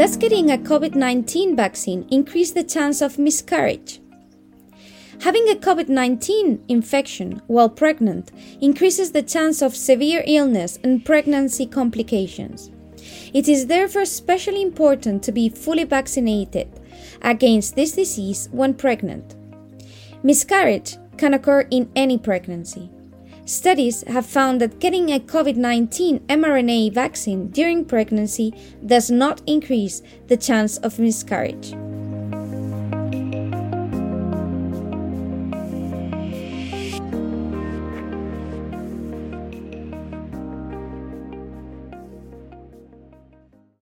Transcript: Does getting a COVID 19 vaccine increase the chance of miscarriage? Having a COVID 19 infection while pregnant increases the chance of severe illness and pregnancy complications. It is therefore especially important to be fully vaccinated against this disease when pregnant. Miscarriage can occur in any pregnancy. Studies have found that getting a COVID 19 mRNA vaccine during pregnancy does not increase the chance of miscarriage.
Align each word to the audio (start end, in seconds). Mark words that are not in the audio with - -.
Does 0.00 0.16
getting 0.16 0.50
a 0.50 0.56
COVID 0.56 0.94
19 0.94 1.54
vaccine 1.54 2.08
increase 2.10 2.52
the 2.52 2.64
chance 2.64 3.02
of 3.02 3.18
miscarriage? 3.18 4.00
Having 5.20 5.50
a 5.50 5.56
COVID 5.56 5.90
19 5.90 6.64
infection 6.68 7.42
while 7.48 7.68
pregnant 7.68 8.32
increases 8.62 9.12
the 9.12 9.22
chance 9.22 9.60
of 9.60 9.76
severe 9.76 10.24
illness 10.26 10.78
and 10.82 11.04
pregnancy 11.04 11.66
complications. 11.66 12.70
It 13.34 13.46
is 13.46 13.66
therefore 13.66 14.00
especially 14.00 14.62
important 14.62 15.22
to 15.24 15.32
be 15.32 15.50
fully 15.50 15.84
vaccinated 15.84 16.70
against 17.20 17.76
this 17.76 17.92
disease 17.92 18.48
when 18.52 18.72
pregnant. 18.72 19.36
Miscarriage 20.22 20.96
can 21.18 21.34
occur 21.34 21.66
in 21.70 21.92
any 21.94 22.16
pregnancy. 22.16 22.88
Studies 23.44 24.04
have 24.06 24.26
found 24.26 24.60
that 24.60 24.78
getting 24.78 25.10
a 25.10 25.18
COVID 25.18 25.56
19 25.56 26.20
mRNA 26.20 26.92
vaccine 26.92 27.48
during 27.48 27.84
pregnancy 27.84 28.54
does 28.86 29.10
not 29.10 29.42
increase 29.46 30.02
the 30.28 30.36
chance 30.36 30.76
of 30.78 30.98
miscarriage. 30.98 31.74